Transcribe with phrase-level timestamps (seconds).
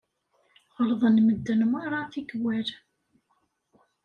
[0.77, 2.67] Ɣellḍen medden merra tikwal.